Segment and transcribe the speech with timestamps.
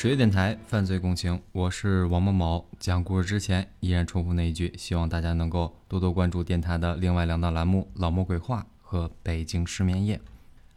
[0.00, 2.64] 十月电台犯罪共情，我是王某某。
[2.78, 10.16] 讲故事之前，依然重复那一句，希望大家能够多多关注电台的另外两档栏目《老魔鬼话》和《北京失眠夜》。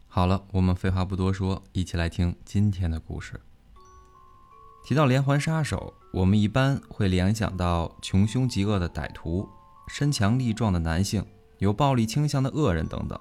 [0.08, 3.40] 好了，我们废话不多说，一起来听今天的故事。
[4.84, 9.48] 提到连环杀手，我们一般会联想到穷凶极恶的歹徒、
[9.86, 11.24] 身强力壮的男性、
[11.58, 13.16] 有暴力倾向的恶人等等，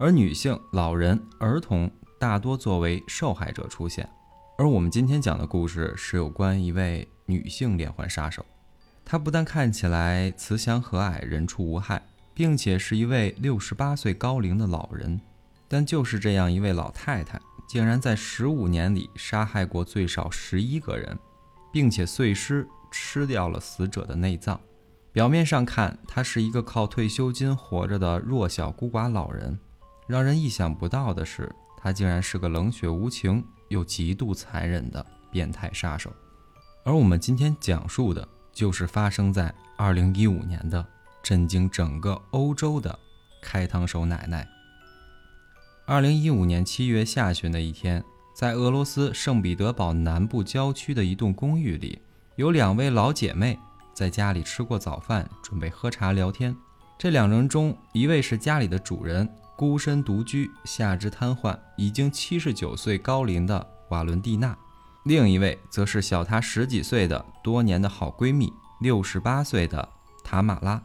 [0.00, 4.08] 而女性、老人、儿童大多作为受害者出现。
[4.62, 8.46] 而我们今天讲的故事是有关一位女性连环杀手，
[9.04, 12.00] 她不但看起来慈祥和蔼、人畜无害，
[12.32, 15.20] 并且是一位六十八岁高龄的老人。
[15.66, 21.18] 但就是这样一位老太太，竟然在十五年里杀害过最少十一个人，
[21.72, 24.60] 并且碎尸吃掉了死者的内脏。
[25.10, 29.58] 表面上看，她是一个靠退休金活着的弱小孤寡老人，
[30.06, 33.44] 让人意想不到的是，她竟然是个冷血无情。
[33.72, 36.12] 又极度残忍的变态杀手，
[36.84, 40.84] 而我们今天讲述的就是发生在二零一五年的
[41.22, 42.96] 震惊整个欧洲的
[43.40, 44.46] 开膛手奶奶。
[45.86, 48.04] 二零一五年七月下旬的一天，
[48.36, 52.00] 在俄罗斯圣彼得堡南部郊区的一栋公寓里，
[52.36, 53.58] 有两位老姐妹
[53.94, 56.54] 在家里吃过早饭，准备喝茶聊天。
[56.98, 59.28] 这两人中，一位是家里的主人。
[59.62, 64.58] 孤身独居、下肢瘫痪、已经七十九岁高龄的瓦伦蒂娜，
[65.04, 69.88] 另一位则是小她十几岁的多年的好闺蜜，六十八岁的
[70.24, 70.82] 塔马拉。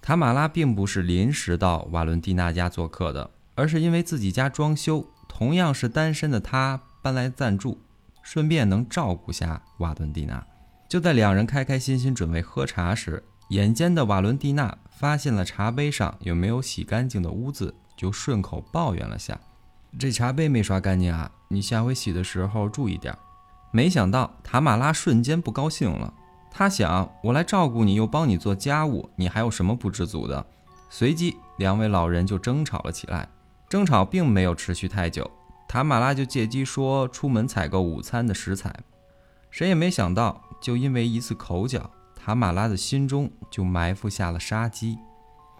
[0.00, 7.80] 塔马拉并不是临时到瓦伦蒂娜家做客的，而是因为自己家装修，同样是单身的她搬来暂住，
[8.22, 10.46] 顺便能照顾下瓦伦蒂娜。
[10.88, 17.74] 就在两人开开心心准备喝茶时，眼尖的瓦伦蒂娜发现了茶杯上有没有洗干净的污渍。
[18.02, 19.38] 就顺口抱怨了下
[19.96, 23.16] ：“这茶杯没刷干净啊，你下回洗的时候注意点。”
[23.70, 26.12] 没想到塔马拉瞬间不高兴了，
[26.50, 30.44] 他想：“我来照顾你，又帮你做家务，你还有什么不知足的？”
[30.90, 33.28] 随即，两位老人就争吵了起来。
[33.68, 35.30] 争吵并没有持续太久，
[35.68, 38.74] 塔马拉就借机说出门采购午餐的食材。
[39.48, 44.98] 谁也没想到，就因为一次口角，塔马拉的心中就埋伏下了杀机。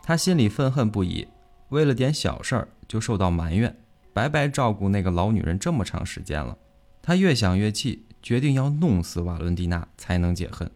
[0.03, 1.29] 他心里愤恨不已。
[1.73, 3.75] 为了点小事儿就受到埋怨，
[4.13, 6.59] 白白照顾那个老女人这么长时间了，
[7.01, 10.71] 他越想越气，决定要弄死瓦伦蒂娜才能解恨。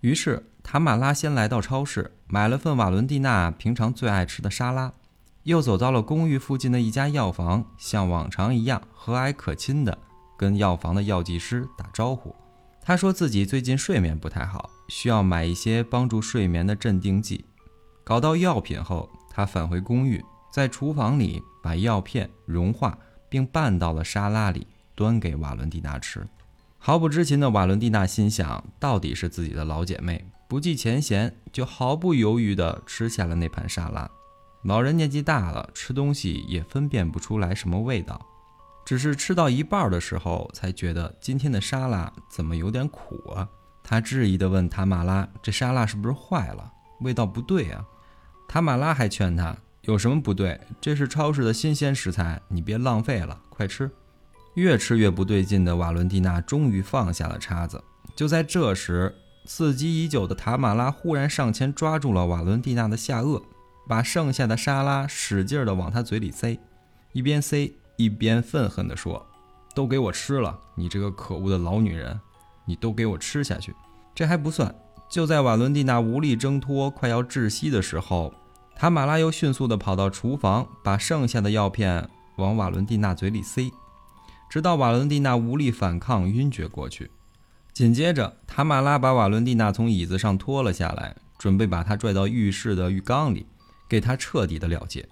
[0.00, 4.92] 于是塔马拉先来到超市，买了份瓦伦蒂娜平常最爱吃的沙拉，
[5.44, 9.96] 又走到了公寓附近的一家药房，像往常一样和蔼可亲的
[10.36, 12.34] 跟药房的药剂师打招呼。
[12.80, 17.44] 他说自己最近睡眠不太好，需要买一些帮助睡眠的镇定剂。
[18.02, 20.20] 搞到药品后，他返回公寓。
[20.52, 22.98] 在厨房里把药片融化，
[23.28, 26.28] 并拌到了沙拉里，端给瓦伦蒂娜吃。
[26.78, 34.10] 毫不知情的瓦伦蒂娜心想，到底是自己的老姐妹，不计前嫌，就毫不犹豫地吃下了那盘沙拉。
[34.64, 38.20] 老人年纪大了，吃东西也分辨不出来什么味道，
[38.84, 43.48] 只是吃到一半的时候，才觉得今天的沙拉怎么有点苦啊？
[43.82, 46.72] 他质疑地问塔马拉：“这沙拉是不是坏了？
[47.00, 47.84] 味道不对啊？”
[48.46, 49.56] 塔马拉还劝他。
[49.82, 50.60] 有什么不对？
[50.80, 53.90] 这是超市的新鲜食材，你别浪费了，快吃。
[54.54, 57.82] 越吃越不对劲的瓦伦蒂娜终于放下了叉子。
[58.14, 59.12] 就在这时，
[59.44, 63.42] 伺机已久的塔马拉忽然上前抓住了瓦伦蒂娜的下颚，
[63.88, 66.60] 把剩下的沙拉使劲地往她嘴里塞，
[67.12, 69.26] 一边塞一边愤恨地说
[69.74, 70.56] ：“都给我吃了！
[70.76, 72.20] 你这个可恶的老女人，
[72.66, 73.74] 你都给我吃下去！”
[74.14, 74.72] 这还不算，
[75.10, 78.32] 就在瓦伦蒂娜无力挣脱、快要窒息的时候。
[78.74, 83.72] 塔马拉又迅速地跑到厨房，把剩下的药片往瓦伦蒂娜嘴里塞，
[84.50, 87.10] 直到瓦伦蒂娜无力反抗，晕厥过去。
[87.72, 93.46] 紧接着，塔马拉把瓦伦蒂娜从椅子上拖了下来，准备把她拽到浴室的浴缸里，
[93.88, 95.08] 给她彻底的了结。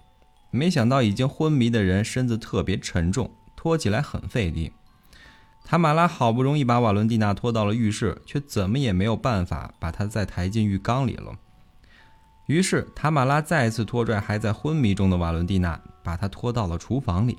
[0.51, 4.73] 没想到，已经昏迷的人身子特别沉重，拖起来很费力。
[5.63, 11.37] 塔马拉好不容易把瓦伦蒂娜拖到了浴室，却怎么也没有办法把她再抬进浴缸里了。
[12.47, 17.37] 于是，塔马拉再次拖拽还在昏迷中的瓦伦蒂娜，把她拖到了厨房里。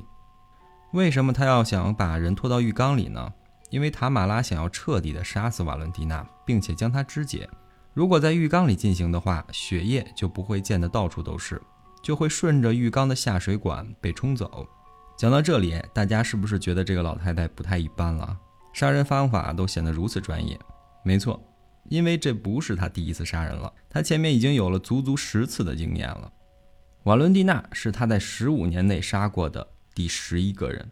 [0.93, 3.33] 为什么他要想把人拖到浴缸里呢？
[3.71, 7.49] 因为塔马拉想要彻底的杀死瓦伦蒂娜，并且将她肢解。
[7.95, 11.61] 如果在浴缸里进行的话，血液就不会溅得到处都是，
[12.03, 14.67] 就会顺着浴缸的下水管被冲走。
[15.17, 18.37] 讲到这里，大家是不是觉得这个老太太不太一般了？
[18.73, 20.59] 杀人方法都显得如此专业。
[21.03, 21.39] 没错。
[21.89, 26.33] 因为这不是他第一次杀人了，他前面已经有了足足十次的经验了。
[27.05, 30.91] 瓦伦蒂娜是他在十五年内杀过的第十一个人。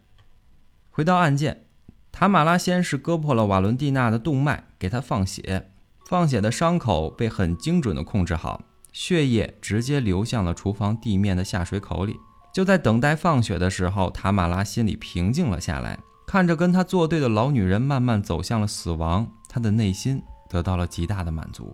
[0.89, 1.65] 回到案件，
[2.11, 2.27] 塔。
[2.27, 5.71] 马拉先是割破了瓦伦蒂娜的动脉，给她放血。
[6.09, 8.61] 放血的伤口被很精准地控制好，
[8.91, 12.17] 血液直接流向了厨房地面的下水口里。
[12.53, 15.97] 就在等待放血的时候，塔马拉心里平静了下来，
[16.27, 20.21] 看着跟他作对的老女人慢慢走向了死亡，他的内心
[20.51, 21.73] 得到了极大的满足。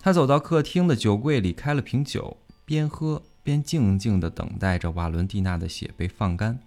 [0.00, 2.34] 他走到客厅的酒柜里，开了瓶酒，
[2.64, 6.58] 边喝边静静地等待着瓦伦蒂娜的血被放干。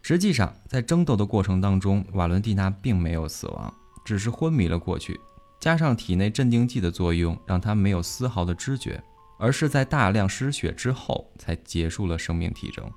[0.00, 3.72] 实际上，在争斗的过程当中，瓦伦蒂娜并没有死亡，
[4.04, 5.20] 只是昏迷了过去。
[5.60, 9.02] 加上体内镇定剂的作用，让他没有丝毫的知觉，
[9.38, 12.90] 而是在大量失血之后才结束了生命体征。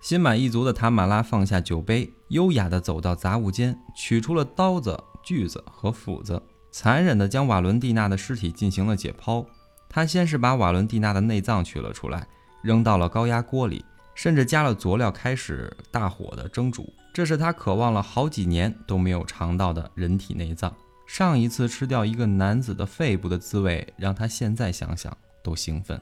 [0.00, 6.40] 心满意足的塔马拉放下酒杯，优雅地走到杂物间，取出了刀子、锯子和斧子，
[6.80, 9.44] 残忍地将瓦伦蒂娜的尸体进行了解剖。
[9.88, 12.24] 他先是把瓦伦蒂娜的内脏取了出来，
[12.62, 13.84] 扔到了高压锅里，
[14.14, 16.88] 甚至加了佐料，开始大火的蒸煮。
[17.12, 20.72] 这是他渴望了好几年都没有尝到的人体内脏。
[21.04, 26.00] 上一次吃掉一个男子的肺部的滋味，让他现在想想都兴奋。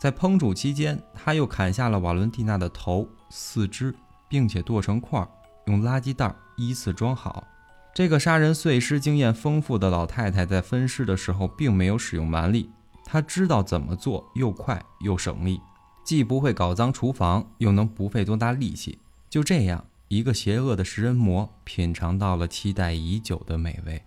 [0.00, 3.94] 在烹煮期间，他又砍下了瓦伦蒂娜的头、四肢，
[4.26, 5.22] 并且剁成块，
[5.66, 7.46] 用垃圾袋依次装好。
[7.94, 12.68] 这个杀人碎尸经验丰富的老太太在分尸的时候，并没有使用蛮力，
[13.04, 15.60] 她知道怎么做又快又省力，
[16.04, 18.98] 既不会搞脏厨房，又能不费多大力气。
[19.30, 24.02] 就这样，一个邪恶的食人魔品尝到了期待已久的美味。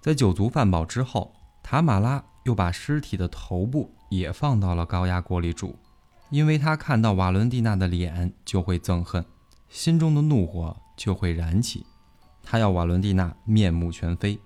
[0.00, 5.76] 在酒足饭饱之后，塔马拉又把尸体的头部也放到了高压锅里煮，
[6.30, 9.22] 因为他看到瓦伦蒂娜的脸就会憎恨，
[9.68, 11.84] 心中的怒火就会燃起，
[12.46, 14.40] 他要瓦伦蒂娜面目全非。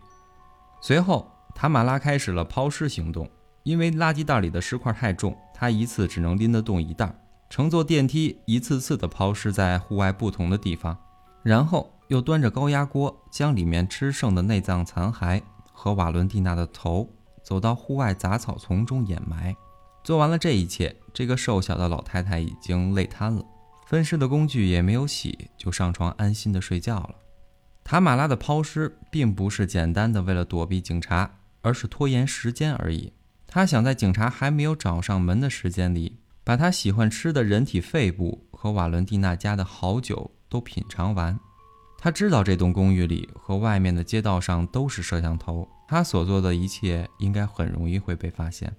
[0.81, 3.31] 随后，塔马拉开始了抛尸行动，
[3.63, 7.15] 因为垃圾袋里的尸块太重，他一次只能拎得动一袋，
[7.49, 10.99] 乘坐电梯一次次的抛尸在户外不同的地方，
[11.45, 11.93] 然后。
[12.11, 15.41] 又端着高压锅，将里面吃剩的内脏残骸
[15.73, 17.09] 和瓦伦蒂娜的头
[17.41, 19.55] 走到户外杂草丛中掩埋。
[20.03, 23.45] 做完了这一切，这个瘦小的老太太已经累瘫了，
[23.87, 27.15] 分尸的工具也没有洗，就上床安心的睡觉了。
[27.91, 33.13] 塔马拉的抛尸并不是简单的为了躲避警察，而是拖延时间而已。
[33.49, 41.37] 他想在警察还没有找上门的时间里，把他喜欢吃的人体肺部和瓦伦蒂娜家的好酒都品尝完。
[41.99, 48.73] 他知道这栋公寓里和外面的街道上都是摄像头，他所做的一切应该很容易会被发现。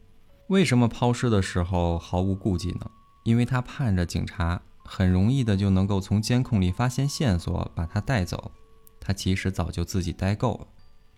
[0.47, 2.89] 为什么抛尸的时候毫无顾忌呢？
[3.25, 8.53] 因为他盼着警察很容易的就能够从监控里发现线索，把他带走。
[9.01, 10.67] 他其实早就自己待够了。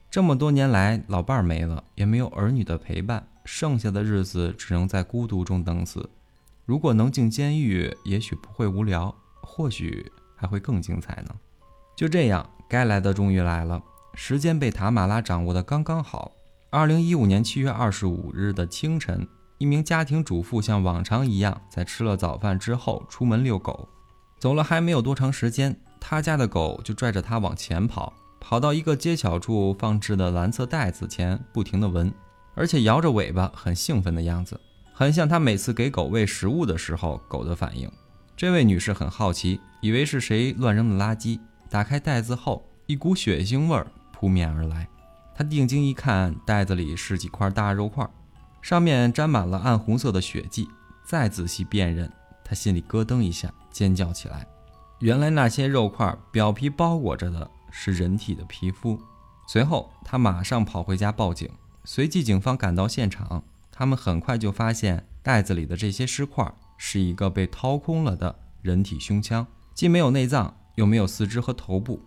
[0.09, 6.09] 这么多年来，老伴儿没了，也没有儿女的陪伴，剩下的日子只能在孤独中等死。
[6.65, 11.35] 如果能进监狱，也许不会无聊，或许还会更精彩呢。
[11.95, 13.83] 就这样，该来的终于来了。
[14.13, 16.31] 时间被塔马拉掌握的刚刚好。
[16.69, 23.89] 二零一五年七月二十五日的清晨，一名家庭主妇像往常一样，在吃了早饭之后出门遛狗。
[24.39, 32.13] 走了还没有多长时间，他家的狗就拽着他往前跑，跑到一个街角处放置的蓝色袋子前，不停地闻，
[32.55, 34.59] 而且摇着尾巴，很兴奋的样子，
[34.93, 37.89] 很像他每次给狗喂食物的时候狗的反应。
[38.35, 41.39] 这位女士很好奇，以为是谁乱扔的垃圾。
[41.69, 44.85] 打开袋子后，一股血腥味儿扑面而来。
[45.33, 48.05] 他定睛一看，袋子里是几块大肉块，
[48.61, 50.67] 上面沾满了暗红色的血迹。
[51.05, 52.11] 再仔细辨认，
[52.43, 54.45] 他心里咯噔一下，尖叫起来。
[55.03, 58.97] 原来那些肉块表皮包裹着的是人体的皮肤。
[59.49, 61.49] 随后，他马上跑回家报警。
[61.83, 70.55] 随即，警方赶到现场，他们很快就发现袋子里的这些尸块是一个被掏空了的人体胸腔，既没有内脏。
[70.75, 72.01] 又没有四肢和头部，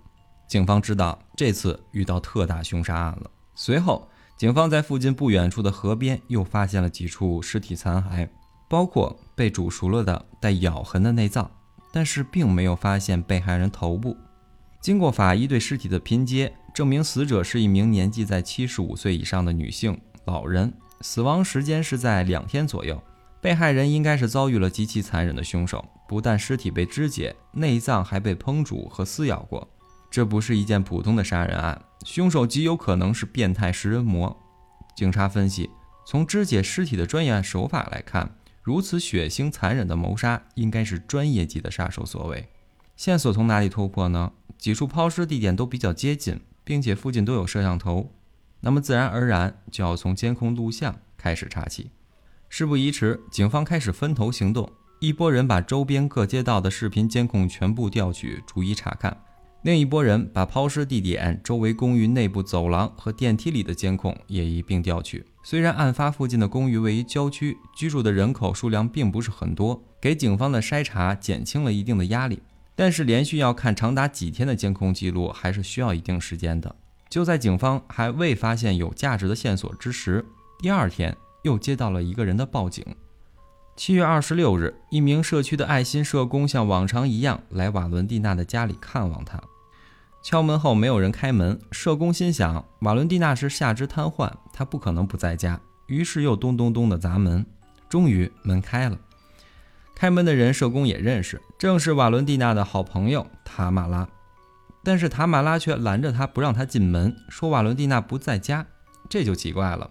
[0.49, 3.31] 警方知道这次遇到特大凶杀案了。
[3.55, 8.29] 随后，警方在附近不远处的河边又发现了几处尸体残骸，
[8.69, 11.49] 包括被煮熟了的带咬痕的内脏，
[11.93, 14.17] 但是并没有发现被害人头部。
[14.81, 23.03] 经过法医对尸体的拼接，证明死者是一名年纪在七十五岁以上的女性老人，死亡时间是在两天左右。
[23.41, 29.69] 被害人应该是遭遇了极其残忍的凶手，不但尸体被肢解，内脏还被烹煮和撕咬过。
[30.11, 34.37] 这不是一件普通的杀人案，凶手极有可能是变态食人魔。
[34.97, 35.69] 警察分析，
[36.07, 38.35] 从肢解尸体的专业手法来看，
[38.67, 42.49] 如此血腥残忍的谋杀应该是专业级的杀手所为。
[42.97, 44.33] 线索从哪里突破呢？
[44.59, 48.11] 几处抛尸地点都比较接近，并且附近都有摄像头，
[48.63, 51.93] 那么自然而然就要从监控录像开始查起。
[52.49, 54.73] 事不宜迟，警方开始分头行动。
[54.99, 59.17] 一拨人把周边各街道的视频监控全部调取，逐一查看。
[59.67, 65.27] 另一拨人把抛尸地点周围公寓内部走廊和电梯里的监控也一并调取。
[65.43, 72.41] 虽然案发附近的公寓位于郊区，居住的人口数量并不是很多，给警方的筛查减轻了一定的压力，
[72.77, 76.73] 但是连续要看长达几天的监控记录，还是需要一定时间的。
[77.11, 80.25] 就在警方还未发现有价值的线索之时，
[80.61, 82.85] 第二天又接到了一个人的报警。
[83.75, 89.43] 七月二十六日，一名社区的爱心社工像往常一样来瓦伦蒂娜的家里看望她。
[90.27, 97.47] 敲门后没有人开门，社工心想瓦伦蒂娜是下肢瘫痪，她不可能不在家，于是又咚咚咚的砸门。
[97.89, 98.99] 终于门开了，
[99.95, 104.09] 开门的人社工也认识，正是瓦伦蒂娜的好朋友塔马拉。
[104.83, 108.67] 但是塔马拉却拦着他不让他进门，说瓦伦蒂娜不在家，
[109.09, 109.89] 这就奇怪了。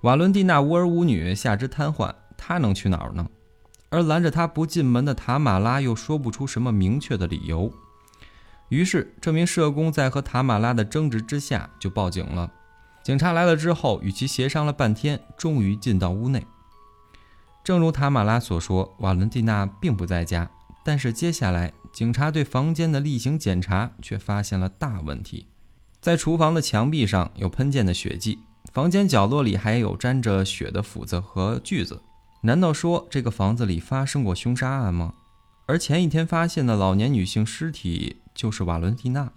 [0.00, 2.14] 瓦伦蒂娜无儿无女，下肢瘫痪。
[2.38, 3.28] 他能去哪儿呢？
[3.90, 7.70] 而拦着她不进门的塔马拉又说不出什么明确的理由。
[8.68, 12.50] 于是，这名社工在和塔马拉的争执之下就报警了。
[13.02, 16.44] 警察来了之后，与其协商了半天，终于进到屋内。
[17.62, 20.50] 正如塔马拉所说，瓦伦蒂娜并不在家。
[20.84, 25.46] 但是接下来，警察对房间的例行检查却发现了大问题：
[26.00, 28.38] 在厨房的墙壁上有喷溅的血迹，
[28.72, 32.02] 房间角落里还有沾着血的斧子和锯子。
[32.42, 35.14] 难道说这个房子里发生过凶杀案吗？
[35.66, 39.32] 而前一天发现的老年女性尸体就是瓦伦蒂娜。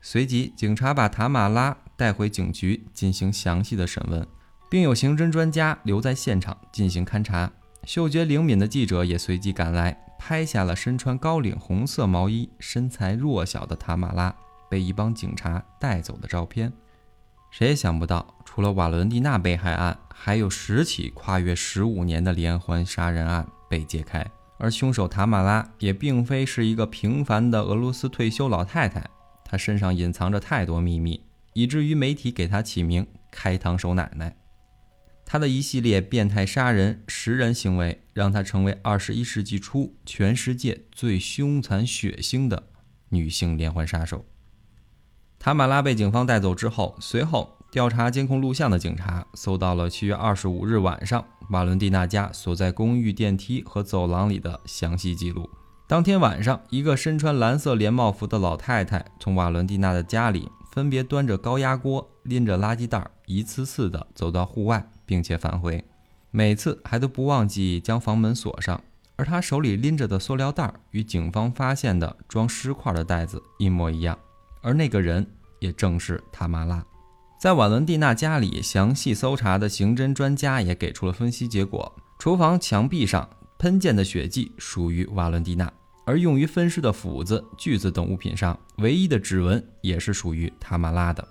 [0.00, 4.26] 随即，警察把塔马拉带回警局进行详细的审问，
[4.68, 7.52] 并有刑侦专家留在现场进行勘查。
[7.84, 14.34] 嗅觉灵敏的记者也随即赶来，拍下了身穿高领红色毛衣、身材弱小的塔马拉
[14.68, 16.72] 被一帮警察带走的照片。
[17.50, 24.26] 谁也想不到，除了瓦伦蒂娜被害案，还有十起跨越十五年的连环杀人案被揭开。
[24.58, 29.08] 而凶手塔马拉也并非是一个平凡的俄罗斯退休老太太，
[29.44, 31.20] 她身上隐藏着太多秘密，
[31.52, 34.36] 以至于媒体给她起名“开膛手奶奶”。
[35.26, 42.68] 她的一系列变态杀人、食人行为，让她成为二十一世纪初全世界最凶残血腥的
[43.08, 44.24] 女性连环杀手。
[45.38, 55.50] 塔马拉被警方带走之后，随后调查监控录像的警察搜到了七月二十五日晚上瓦伦蒂娜家所在公寓电梯和走廊里的详细记录。
[55.88, 65.84] 当天晚上，一个身穿蓝色连帽服的老太太从瓦伦蒂娜的家里分别端着高压锅、拎着垃圾袋，一次次地走到户外，并且返回，
[66.30, 68.80] 每次还都不忘记将房门锁上。
[69.16, 74.16] 而她手里拎着的塑料袋与警方发现的装尸块的袋子一模一样。
[74.62, 75.26] 而那个人
[75.58, 76.80] 也正是塔玛拉，
[77.44, 85.70] 在瓦伦蒂娜家里详细搜查的刑侦专家也给出了分析结果：厨房墙壁上喷溅的血迹属于瓦伦蒂娜，
[86.06, 91.28] 而用于分尸的斧子、锯子等物品上唯一的指纹也是属于塔马拉的。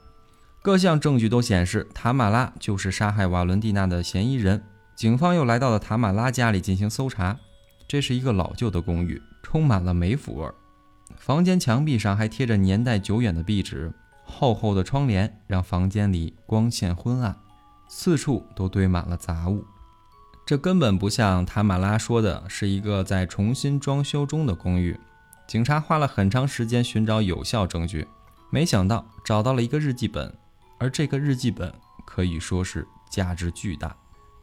[0.62, 4.64] 各项证据都显示塔马拉就是杀害瓦伦蒂娜的嫌疑人。
[4.96, 7.36] 警方又来到了塔马拉家里进行搜查，
[7.88, 10.54] 这是一个老旧的公寓，充满了霉腐味儿。
[11.18, 13.92] 房间墙壁上还贴着年代久远的壁纸，
[14.34, 17.38] 厚厚的窗帘让房间里光线昏暗，
[17.88, 19.64] 四处都堆满了杂物。
[20.46, 25.00] 这根本不像塔马拉说的是一个在重新装修中的公寓。
[25.48, 28.08] 警察花了很长时间寻找有效证据，
[28.50, 30.34] 没想到找到了一个日记本，
[30.80, 31.72] 而这个日记本
[32.06, 33.96] 可以说是价值巨大，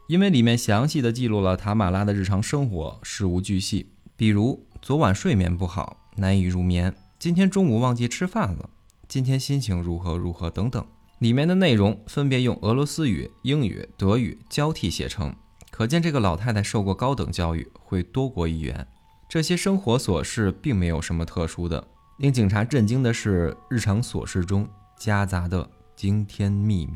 [0.07, 5.97] 因为里面详细的记录了塔马拉的日常生活，事无巨细，比如昨晚睡眠不好。
[6.17, 6.93] 难以入眠。
[7.17, 8.69] 今天中午忘记吃饭了。
[9.11, 10.87] 今天心情如何如何等等。
[11.19, 15.35] 里面的内容分别用俄罗斯语、英语、德语交替写成，
[15.69, 18.87] 可见这个老太太受过高等教育，会多国语言。
[19.27, 21.85] 这些生活琐事并没有什么特殊的。
[22.19, 24.65] 令警察震惊的是，日常琐事中
[24.97, 26.93] 夹杂的惊天秘密。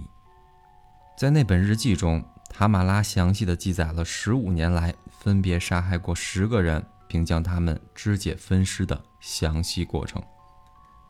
[1.18, 6.82] 在那本日记中，塔马拉详细的记载了十五年来分别杀害过十个人。
[7.08, 10.22] 并将他们肢解分尸的详细过程。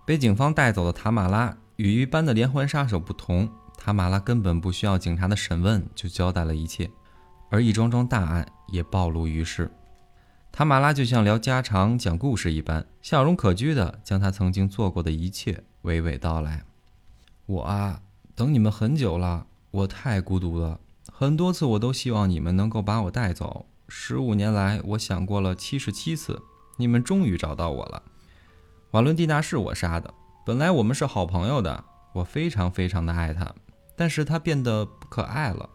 [0.05, 6.91] 被警方带走的塔马拉与一般的连环杀手不同，塔马拉根本不需要警察的审问就交代了一切，
[7.49, 9.71] 而一桩桩大案也暴露于世。
[10.51, 16.63] 塔马拉就像聊家常、讲故事一般，笑容可掬地将他曾经做过的一切娓娓道来。
[17.47, 18.01] 我啊，
[18.35, 20.79] 等你们很久了，我太孤独了，
[21.11, 23.65] 很多次我都希望你们能够把我带走。
[23.89, 26.41] 十五年来，我想过了七十七次，
[26.77, 28.03] 你们终于找到我了。
[28.95, 30.13] 瓦伦蒂娜是我杀的，
[30.45, 31.83] 本来我们是好朋友的，
[32.13, 33.53] 我非常非常的爱她，
[33.93, 35.69] 但是她变得不可爱了。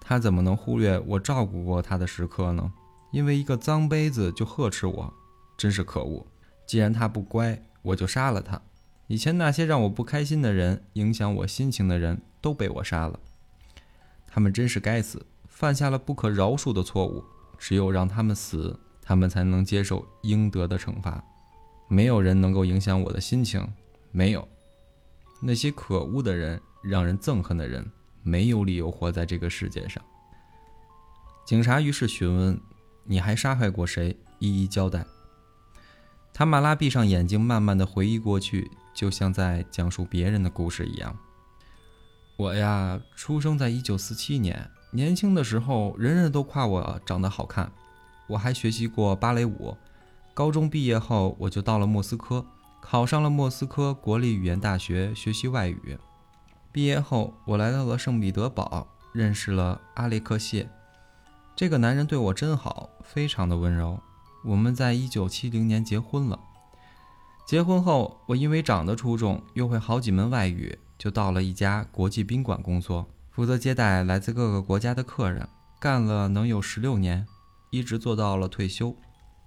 [0.00, 2.72] 她怎么能忽略我照顾过她的时刻呢？
[3.12, 5.14] 因为一个脏杯子就呵斥我，
[5.56, 6.26] 真是可恶。
[6.66, 8.60] 既然她不乖，我就杀了她。
[9.06, 13.20] 以前那些让我不开心的人、影响我心情的人都被我杀了。
[14.26, 17.22] 他们真是该死，犯下了不可饶恕的错误。
[17.56, 21.22] 只有让他们死，他们才能接受应得的惩罚。
[21.88, 23.66] 没有人能够影响我的心情，
[24.10, 24.48] 没有。
[25.40, 27.90] 那些可恶的人、让人憎恨的人，
[28.22, 30.02] 没有理由活在这个世界上。
[31.44, 32.58] 警察于是询问
[33.04, 35.04] ：“你还杀害过谁？”一一交代。
[36.32, 41.16] 塔马拉闭上眼睛，慢慢的回忆过去，就像在讲述别人的故事一样。
[42.36, 44.70] 我呀，出生在一九四七年。
[44.90, 47.70] 年轻的时候，人人都夸我长得好看。
[48.26, 49.76] 我还学习过芭蕾舞。
[50.34, 52.44] 高中毕业后，我就到了莫斯科，
[52.80, 55.96] 考上了莫斯科国立语言大学学习外语。
[56.72, 60.68] 毕业后，我来到了圣彼得堡，认识了阿列克谢。
[61.54, 64.00] 这个男人对我真好，非常的温柔。
[64.44, 66.40] 我们在一九七零年结婚了。
[67.46, 73.06] 结婚后，我因为长得出众，又会好几门外语，就到了一家国际宾馆工作。
[73.30, 75.48] 负责接待来自各个国家的客人，
[75.78, 77.24] 干了能有十六年，
[77.70, 78.96] 一直做到了退休。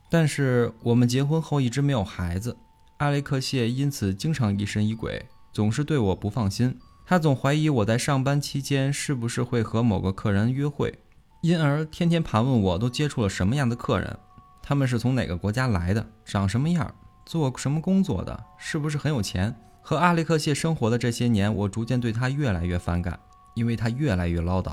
[0.09, 2.57] 但是我们结婚后一直没有孩子，
[2.97, 6.77] 阿雷克谢因此经常疑神疑鬼，总是对我不放心。
[7.05, 10.99] 他总怀疑我在上班期间是不是会和某个客人约会，
[11.41, 14.17] 因而天天盘问我都接触了什么样的客人，
[14.61, 16.93] 他们是从哪个国家来的，长什么样，
[17.25, 19.55] 做什么工作的，是不是很有钱。
[19.81, 23.19] 和阿雷克谢生活的这些年，我逐渐对他越来越反感。
[23.55, 24.71] 因为他越来越唠叨，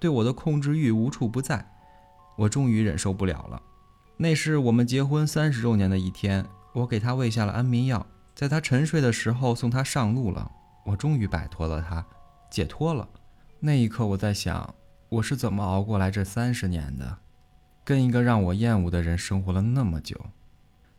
[0.00, 1.62] 对我的控制欲无处不在，
[2.38, 3.60] 我终于忍受不了了。
[4.16, 10.50] 那是我们结婚三十周年的一天，我给他喂下了安眠药，在他沉睡的时候送他上路了。
[10.84, 12.04] 我终于摆脱了他，
[12.50, 13.08] 解脱了。
[13.60, 14.74] 那一刻，我在想，
[15.08, 17.18] 我是怎么熬过来这三十年的，
[17.84, 20.20] 跟一个让我厌恶的人生活了那么久。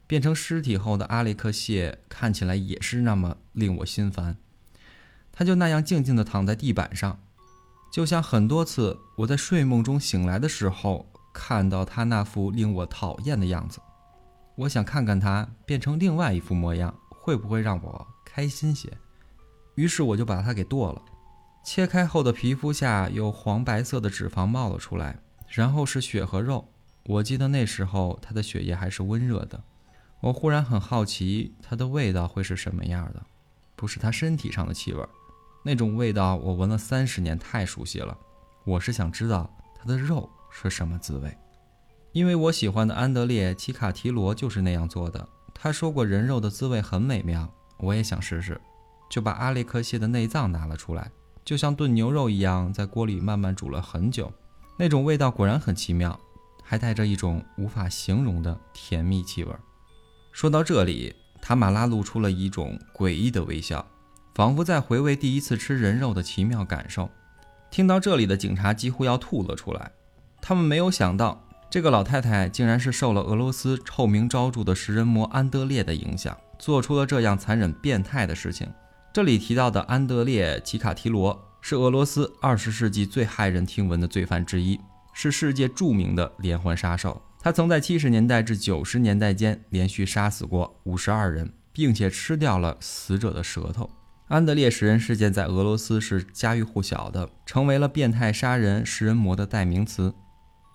[0.06, 4.38] 变成尸体后的阿雷克谢看起来也是那么令我心烦。
[5.32, 7.20] 他就那样静静地躺在地板上，
[7.92, 13.82] 就像很多次我在睡梦中醒来的时候看到他那副令我讨厌的样子。
[14.56, 18.96] 我想看看他变成另外一副模样会不会让我开心些，
[19.76, 21.02] 于是我就把他给剁了。
[21.66, 25.18] 切开后的皮肤下有黄白色的脂肪冒了出来，
[25.48, 26.70] 然后是血和肉。
[27.06, 29.62] 我记得那时候他的血液还是温热的。
[30.20, 33.26] 我忽然很好奇他的味道会是什么样的，
[33.76, 35.04] 不是他身体上的气味。
[35.64, 38.18] 那种味道我闻了三十年，太熟悉了。
[38.66, 41.36] 我是想知道它的肉是什么滋味，
[42.12, 45.28] 因为我喜欢的安德烈·奇卡提罗就是那样做的。
[45.54, 48.62] 他说过人肉的滋味很美妙，我也想试试，
[49.10, 51.12] 就把阿列克谢的内脏拿了出来，
[51.44, 54.32] 就像炖牛肉一样，在锅里慢慢煮了很久。
[54.78, 56.18] 那种味道果然很奇妙，
[56.64, 59.52] 还带着一种无法形容的甜蜜气味。
[60.32, 63.86] 说到这里，塔马拉露出了一种诡异的微笑。
[64.36, 67.08] 仿佛在回味第一次吃人肉的奇妙感受。
[67.70, 69.92] 听到这里的警察几乎要吐了出来。
[70.46, 78.68] 他们没有想到，这个老太太竟然是受了俄罗斯臭名昭著的食人魔安德烈的影响，做出了这样残忍变态的事情。
[79.14, 84.78] 这里提到的安德烈·奇卡提罗是俄罗斯二十世纪最骇人听闻的罪犯之一，
[85.14, 87.22] 是世界著名的连环杀手。
[87.40, 93.90] 他曾在七十年代至九十年代间连续杀死过五十二人，并且吃掉了死者的舌头。
[94.28, 100.14] 安德烈食人事件在俄罗斯是家喻户晓的，成为了变态杀人食人魔的代名词。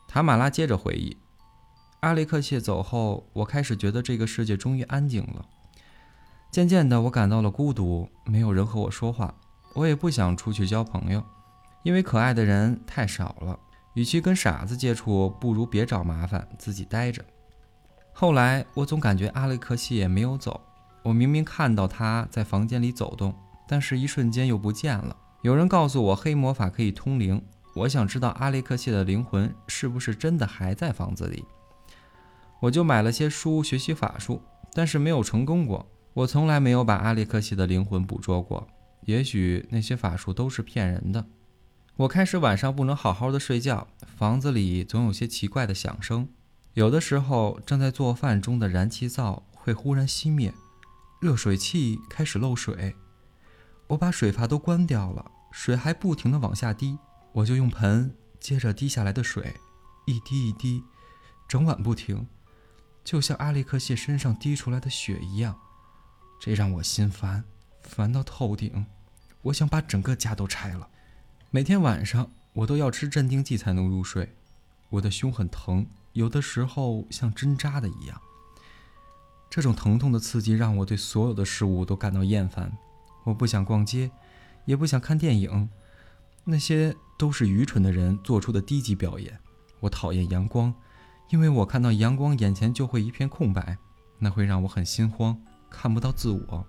[0.09, 1.19] 塔马拉接着回忆：
[2.01, 5.45] 阿列克谢走后，我开始觉得这个世界终于安静了。
[6.51, 9.35] 渐渐的，我感到了孤独，没有人和我说话，
[9.75, 11.23] 我也不想出去交朋友，
[11.83, 13.61] 因为可爱的人太少了。
[13.93, 17.23] 与其跟傻子接触，不如别找麻烦，自己待着。
[18.15, 20.59] 后来，我总感觉阿列克谢没有走，
[21.03, 23.35] 我明明看到他在房间里走动。
[23.69, 25.15] 但是，一瞬间又不见了。
[25.43, 27.43] 有人告诉我，黑魔法可以通灵。
[27.79, 31.45] 我想知道阿列克谢的灵魂是不是真的还在房子里。
[32.61, 34.43] 我就买了些书学习法术，
[34.75, 35.89] 但是没有成功过。
[36.13, 38.67] 我从来没有把阿列克谢的灵魂捕捉过。
[39.03, 41.25] 也许那些法术都是骗人的。
[41.97, 43.87] 我开始晚上不能好好的睡觉，
[44.17, 46.29] 房子里总有些奇怪的响声。
[46.75, 50.53] 有的时候，正在做饭中的燃气灶会忽然熄灭，
[51.21, 52.95] 热水器开始漏水。
[53.87, 56.99] 我把水阀都关掉了，水还不停地往下滴，
[57.39, 59.55] 我就用盆接着滴下来的水，
[60.07, 60.83] 一滴一滴，
[61.47, 62.27] 整晚不停，
[63.05, 65.57] 就像阿列克谢身上滴出来的血一样，
[66.41, 67.45] 这让我心烦，
[67.83, 68.85] 烦到透顶，
[69.43, 70.89] 我想把整个家都拆了。
[71.53, 74.35] 每天晚上我都要吃镇定剂才能入睡，
[74.89, 78.21] 我的胸很疼，有的时候像针扎的一样。
[79.49, 82.77] 这种疼痛的刺激让我对所有的事物都感到厌烦。
[83.23, 84.11] 我不想逛街，
[84.65, 85.71] 也不想看电影，
[86.45, 89.39] 那些都是愚蠢的人做出的低级表演。
[89.81, 90.75] 我讨厌阳光，
[91.31, 93.79] 因为我看到阳光，眼前就会一片空白，
[94.19, 96.67] 那会让我很心慌，看不到自我。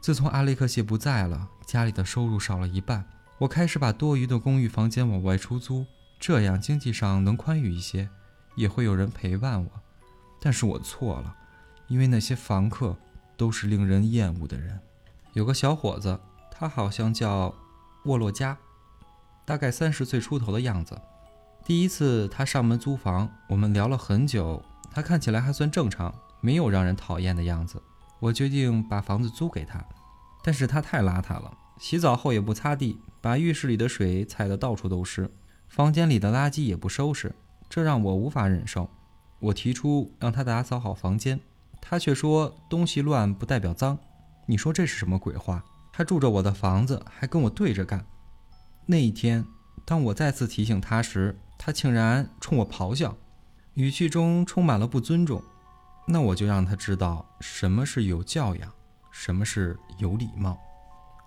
[0.00, 3.04] 自从阿列克谢不在了，家里的收入少了一半，
[3.38, 5.84] 我开始把多余的公寓房间往外出租，
[6.20, 8.08] 这样经济上能宽裕一些，
[8.54, 9.70] 也会有人陪伴我。
[10.40, 11.34] 但是我错了，
[11.88, 12.96] 因为那些房客
[13.36, 14.78] 都是令人厌恶的人。
[15.32, 16.20] 有个小伙子，
[16.52, 17.52] 他好像叫
[18.04, 18.56] 沃洛加，
[19.44, 21.00] 大概三十岁出头的样子。
[21.64, 27.82] 第一次他上门租房，我们聊了很久，他看起来还算正常，没有让人讨厌的样子。
[28.20, 29.84] 我决定把房子租给他，
[30.42, 35.30] 但是他太邋遢了，洗澡后也不擦地，把浴室里的水踩得到处都是，
[35.68, 37.34] 房间里的垃圾也不收拾，
[37.68, 38.88] 这让我无法忍受。
[39.40, 41.38] 我提出让他打扫好房间，
[41.80, 43.98] 他却说东西乱不代表脏。
[44.46, 45.62] 你说这是什么鬼话？
[45.98, 48.06] 他住着我的房子，还跟我对着干。
[48.86, 49.44] 那一天，
[49.84, 53.16] 当我再次提醒他时，他竟然冲我咆哮，
[53.74, 55.42] 语气中充满了不尊重。
[56.06, 58.72] 那我就让他知道什么是有教养，
[59.10, 60.56] 什么是有礼貌。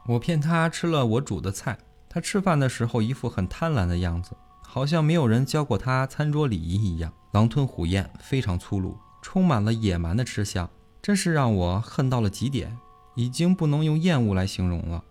[0.07, 4.31] 我骗他吃了我煮的菜，他吃饭的时候一副很贪婪的样子，
[4.61, 10.69] 好像没有人教过他餐桌礼仪一样，狼吞虎咽，非常粗鲁，充满了野蛮的吃相，
[11.01, 12.77] 真是让我恨到了极点，
[13.15, 15.03] 已经不能用厌恶来形容了。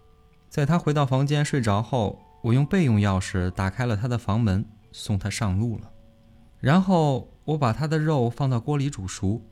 [0.48, 5.90] 在他回到房间睡着后，我用备用钥匙打开了他的房门，送他上路了。
[6.58, 9.42] 然后我把他的肉放到锅里煮熟。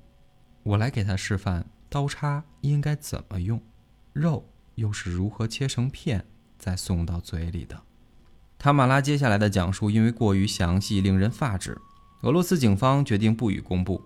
[0.63, 3.63] 我来给他示范刀叉应该怎么用，
[4.13, 6.27] 肉又是如何切成片
[6.59, 7.81] 再送到嘴里的。
[8.59, 11.79] 塔马拉接下来的讲述因为过于详细，令人发指。
[12.23, 14.03] 俄罗斯警方决定不予公布，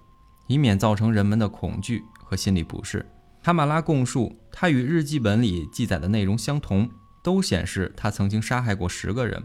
[0.47, 3.05] 以免造成人们的恐惧和心理不适。
[3.43, 6.89] 塔马拉供述，他与日记本里记载的内容相同，
[7.25, 9.43] 都显示她曾经杀害过十个人，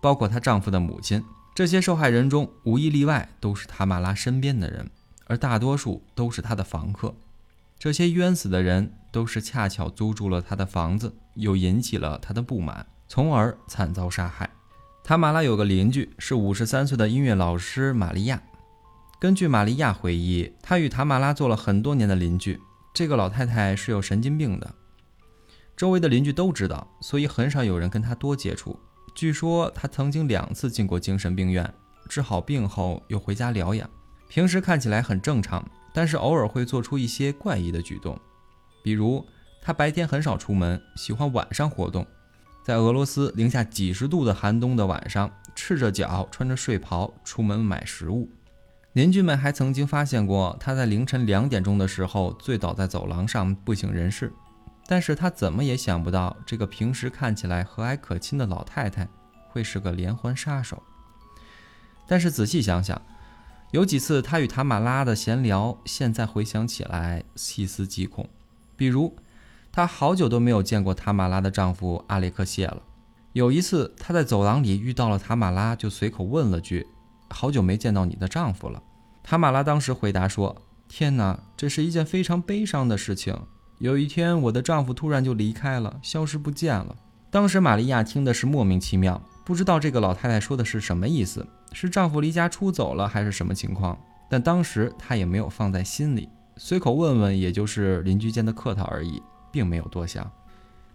[0.00, 1.24] 包括她丈夫的母亲。
[1.52, 4.88] 这些受害人中无一例外都是塔马拉身边的人。
[5.26, 7.14] 而大多数都是他的房客，
[7.78, 14.50] 这些冤死的人都是恰巧租住了他的房子，又引起了他的不满，从而惨遭杀害。
[15.04, 18.42] 塔马拉有个邻居是五十三岁的音乐老师玛利亚。
[19.20, 22.60] 根据玛利亚回忆，她与塔马拉做了很多年的邻居。
[22.92, 24.74] 这个老太太是有神经病的，
[25.76, 28.78] 周围的邻居都知道，所以很少有人跟她多接触。
[29.14, 31.72] 据说她曾经两次进过精神病院，
[32.08, 33.88] 治好病后又回家疗养。
[34.28, 38.18] 平时看起来很正常，但是偶尔会做出一些怪异的举动，
[38.82, 39.24] 比如
[39.62, 42.06] 她白天很少出门，喜欢晚上活动，
[42.64, 48.28] 在俄罗斯零下几十度的寒冬的晚上，赤着脚穿着睡袍出门买食物。
[48.92, 54.32] 邻居们还曾经发现过他在凌晨两点钟的时候醉倒在走廊上不省人事，
[54.86, 59.08] 但是他怎么也想不到这个平时看起来和蔼可亲的老太太
[59.48, 60.82] 会是个连环杀手。
[62.06, 63.00] 但是仔细想想。
[63.72, 68.28] 有几次他与塔玛拉的闲聊，现在回想起来细思极恐。
[68.76, 69.14] 比如，
[69.70, 72.82] 他好久都没有见过塔玛拉的丈夫阿列克谢了。
[73.32, 76.84] 有一次，他在走廊里遇到了塔玛拉，就随口问了句
[77.30, 78.82] ：“好久没见到你的丈夫了。”
[79.22, 80.56] 塔马拉当时回答说
[80.88, 83.36] ：“天哪，这是一件非常悲伤的事情。
[83.78, 86.96] 有一天，我的丈夫突然就离开了，消失不见了。”
[87.30, 91.46] 当时玛利亚听的是莫名其妙，不知道这个老太太说的是什么意思。
[91.72, 93.96] 是丈夫离家出走了，还是什么情况？
[94.28, 100.28] 但当时她也没有放在心里，随口问问，也就是邻居间的客套而已，并没有多想。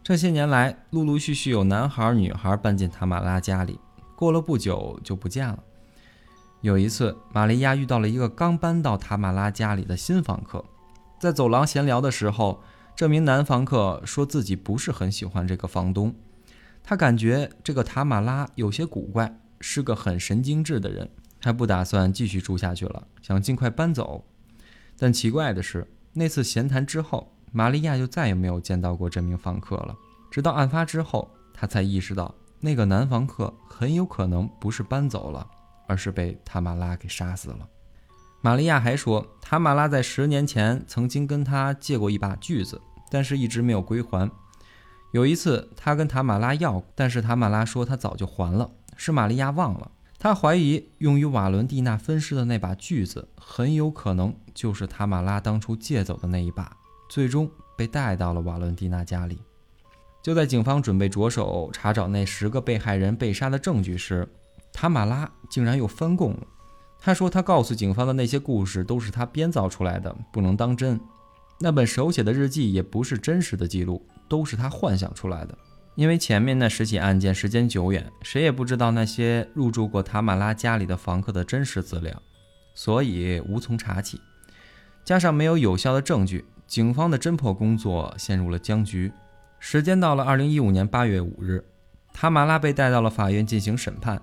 [0.03, 3.79] 这些年来，陆陆续续有男孩、女孩搬进塔马拉家里，
[4.15, 5.57] 过了不久就不见了。
[6.65, 10.65] 有一次，玛利亚遇到了一个刚搬到塔马拉家里的新房客，
[11.19, 12.63] 在走廊闲聊的时候，
[12.95, 16.15] 这名男房客说自己不是很喜欢这个房东，
[16.83, 19.39] 他感觉这个塔马拉有些古怪。
[19.61, 24.25] 是个很神经质的人，他不打算继续住下去了，想尽快搬走。
[24.97, 29.95] 但奇怪的是，那次闲谈之后，玛利亚就再也没有见到过这名房客了。
[30.29, 35.47] 直到案发之后，他才意识到那个男房客很有可能不是搬走了，
[35.87, 37.67] 而是被塔马拉给杀死了。
[38.41, 44.29] 玛利亚还说，塔马拉在十年前曾经跟他借过一把锯子，但是一直没有归还。
[45.13, 48.69] 有一次，他跟塔马拉要，但是塔马拉说他早就还了。
[48.97, 56.75] 是玛利亚忘了，她怀疑用于瓦伦蒂娜分尸的那把锯子很有可能就是塔马拉当初借走的那一把，
[57.09, 59.39] 最终被带到了瓦伦蒂娜家里。
[60.23, 64.27] 就在警方准备着手查找那十个被害人被杀的证据时，
[64.73, 66.47] 塔马拉竟然又翻供了。
[66.99, 70.99] 他说他告诉警方的那些故事都是他编造出来的，不能当真。
[71.59, 75.57] 那本手写的日记也不是真实的记录，都是他幻想出来的。
[75.95, 82.21] 因为前面那十起案件时间久远，谁也不知道那些入住过塔马拉家里的房客的真实资料，
[82.73, 84.19] 所以无从查起。
[85.05, 89.11] 加上没有有效的证据，警方的侦破工作陷入了僵局。
[89.59, 91.63] 时间到了二零一五年八月五日，
[92.11, 94.21] 塔马拉被带到了法院进行审判。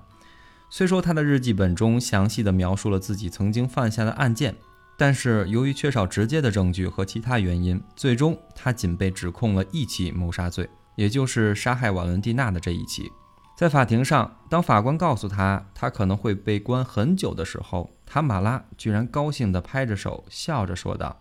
[0.74, 4.56] 虽说他的日记本中详细的描述了自己曾经犯下的案件。
[4.96, 13.10] 但是由于缺少直接的证据和其他原因，最终他仅被指控了一起谋杀罪，也就是杀害瓦伦蒂娜的这一起。
[13.54, 21.20] 在法庭上，当法官告诉他他可能会被关很久的时候，塔马拉居然高兴地拍着手，笑着说道：“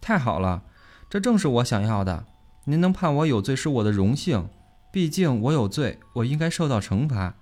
[0.00, 0.62] 太好了，
[1.10, 2.26] 这正是我想要的。
[2.66, 4.48] 您能判我有罪是我的荣幸，
[4.92, 7.34] 毕竟我有罪，我应该受到惩罚。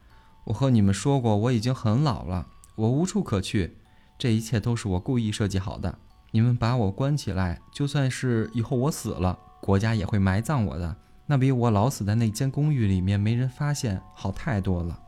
[0.45, 3.77] 我和你们说过，我已经很老了，我无处可去。”
[4.19, 5.99] 这一切都是我故意设计好的。
[6.33, 10.95] 你们把我关起来，就算是以后我死了，国家也会埋葬我的。
[11.27, 15.01] 那比我老死在那间公寓里面没人发现好太多了。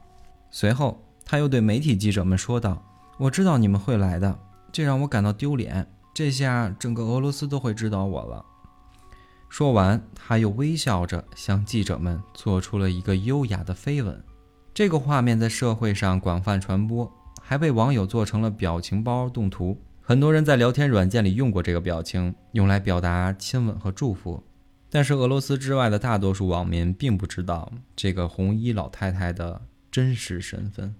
[0.50, 2.82] 随后，他又对媒体记者们说道
[3.18, 4.38] ：“我知道你们会来的，
[4.72, 5.86] 这让我感到丢脸。
[6.14, 8.44] 这下整个俄罗斯都会知道我了。”
[9.50, 14.24] 说完，他又微笑着向记者们做出了一个优雅的飞吻。
[14.74, 17.10] 这个画面在社会上广泛传播。
[17.44, 24.42] 还被网友做成了表情包动图，很多人在聊天软件里用过这个表情，用来表达亲吻和祝福。
[24.88, 30.94] 但是俄罗斯之外的大多数网民并不知道这个红衣老太太的真实身份。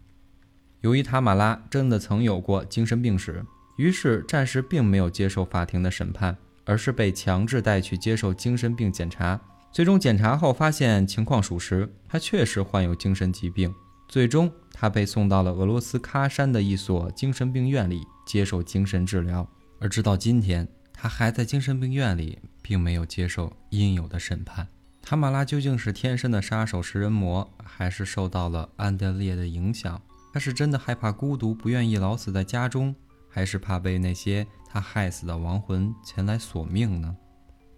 [0.81, 3.43] 由于塔马拉真的曾有过精神病史，
[3.79, 9.41] 于是暂时并没有接受法庭的审判，而是被强制带去接受精神病检查。
[9.73, 13.75] 最终检查后发现情况属实，他确实患有精神疾病。
[14.07, 19.49] 最终，他被送到了俄罗斯喀山的一所精神病院里接受精神治疗，
[19.81, 24.69] 而直到今天，他还在精神病院里，并没有接受应有的审判。
[25.01, 30.03] 塔马拉究竟是天生的杀手食人魔，还是受到了安德烈的影响？
[30.35, 32.95] 他是真的害怕孤独，不愿意老死在家中，
[33.31, 37.17] 还是怕被那些他害死的亡魂前来索命呢？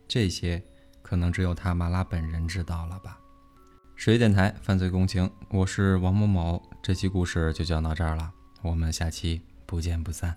[0.08, 0.62] 这些，
[1.04, 3.18] 可能只有塔马拉本人知道了吧。
[3.94, 6.60] 十一电台犯罪共情，我是王某某。
[6.82, 10.34] 这期故事就讲到这儿了，我们下期不见不散。